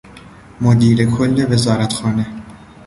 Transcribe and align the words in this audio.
مدیر 0.61 1.05
کل 1.11 1.45
وزارتخانه 1.51 2.25